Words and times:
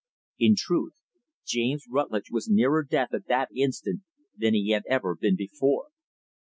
In 0.39 0.55
truth, 0.57 0.95
James 1.45 1.85
Rutlidge 1.87 2.31
was 2.31 2.49
nearer 2.49 2.81
death, 2.83 3.13
at 3.13 3.27
that 3.27 3.49
instant, 3.55 4.01
than 4.35 4.55
he 4.55 4.71
had 4.71 4.81
ever 4.89 5.15
been 5.15 5.35
before. 5.35 5.89